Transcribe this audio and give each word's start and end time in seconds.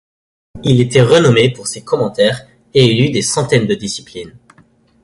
Il 0.63 0.81
était 0.81 1.03
renommé 1.03 1.51
pour 1.53 1.67
ses 1.67 1.83
commentaires 1.83 2.47
et 2.73 2.87
il 2.91 3.05
eut 3.05 3.11
des 3.11 3.21
centaines 3.21 3.67
de 3.67 3.75
disciples. 3.75 4.33